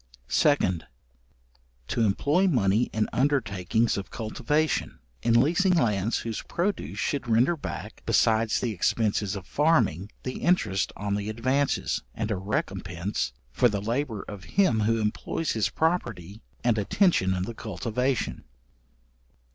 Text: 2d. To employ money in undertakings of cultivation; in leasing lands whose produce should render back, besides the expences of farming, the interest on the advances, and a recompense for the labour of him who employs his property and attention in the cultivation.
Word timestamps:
2d. 0.29 0.81
To 1.89 2.01
employ 2.01 2.47
money 2.47 2.89
in 2.91 3.07
undertakings 3.13 3.97
of 3.97 4.09
cultivation; 4.09 4.97
in 5.21 5.39
leasing 5.39 5.73
lands 5.75 6.17
whose 6.17 6.41
produce 6.41 6.97
should 6.97 7.27
render 7.29 7.55
back, 7.55 8.01
besides 8.03 8.59
the 8.59 8.71
expences 8.73 9.35
of 9.35 9.45
farming, 9.45 10.11
the 10.23 10.39
interest 10.41 10.91
on 10.97 11.13
the 11.13 11.29
advances, 11.29 12.01
and 12.15 12.31
a 12.31 12.35
recompense 12.35 13.31
for 13.51 13.69
the 13.69 13.79
labour 13.79 14.23
of 14.27 14.45
him 14.57 14.79
who 14.79 14.99
employs 14.99 15.51
his 15.51 15.69
property 15.69 16.41
and 16.63 16.79
attention 16.79 17.35
in 17.35 17.43
the 17.43 17.53
cultivation. 17.53 18.45